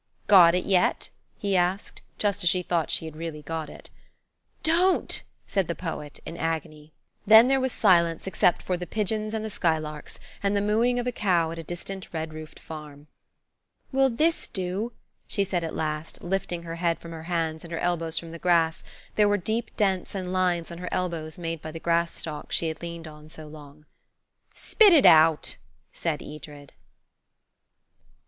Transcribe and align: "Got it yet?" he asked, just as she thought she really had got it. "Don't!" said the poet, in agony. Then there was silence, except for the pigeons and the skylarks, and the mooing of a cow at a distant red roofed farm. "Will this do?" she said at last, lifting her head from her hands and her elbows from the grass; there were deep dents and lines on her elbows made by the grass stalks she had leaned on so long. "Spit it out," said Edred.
"Got 0.25 0.55
it 0.55 0.65
yet?" 0.65 1.09
he 1.37 1.55
asked, 1.55 2.01
just 2.17 2.43
as 2.43 2.49
she 2.49 2.63
thought 2.63 2.89
she 2.89 3.07
really 3.11 3.37
had 3.37 3.45
got 3.45 3.69
it. 3.69 3.91
"Don't!" 4.63 5.21
said 5.45 5.67
the 5.67 5.75
poet, 5.75 6.19
in 6.25 6.37
agony. 6.37 6.91
Then 7.27 7.47
there 7.47 7.59
was 7.61 7.71
silence, 7.71 8.25
except 8.25 8.63
for 8.63 8.75
the 8.77 8.87
pigeons 8.87 9.31
and 9.35 9.45
the 9.45 9.51
skylarks, 9.51 10.17
and 10.41 10.55
the 10.55 10.59
mooing 10.59 10.97
of 10.97 11.05
a 11.05 11.11
cow 11.11 11.51
at 11.51 11.59
a 11.59 11.63
distant 11.63 12.11
red 12.15 12.33
roofed 12.33 12.57
farm. 12.59 13.09
"Will 13.91 14.09
this 14.09 14.47
do?" 14.47 14.91
she 15.27 15.43
said 15.43 15.63
at 15.63 15.75
last, 15.75 16.23
lifting 16.23 16.63
her 16.63 16.77
head 16.77 16.97
from 16.97 17.11
her 17.11 17.25
hands 17.25 17.63
and 17.63 17.71
her 17.71 17.77
elbows 17.77 18.17
from 18.17 18.31
the 18.31 18.39
grass; 18.39 18.83
there 19.17 19.29
were 19.29 19.37
deep 19.37 19.69
dents 19.77 20.15
and 20.15 20.33
lines 20.33 20.71
on 20.71 20.79
her 20.79 20.89
elbows 20.91 21.37
made 21.37 21.61
by 21.61 21.71
the 21.71 21.79
grass 21.79 22.11
stalks 22.17 22.55
she 22.55 22.69
had 22.69 22.81
leaned 22.81 23.07
on 23.07 23.29
so 23.29 23.45
long. 23.45 23.85
"Spit 24.51 24.93
it 24.93 25.05
out," 25.05 25.57
said 25.93 26.23
Edred. 26.23 26.73